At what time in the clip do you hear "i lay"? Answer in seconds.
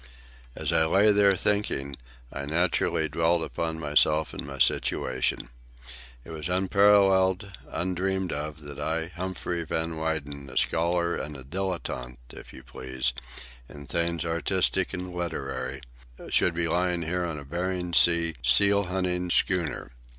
0.73-1.11